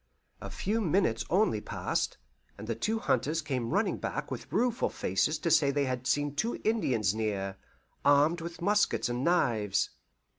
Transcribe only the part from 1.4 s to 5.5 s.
passed, and the two hunters came running back with rueful faces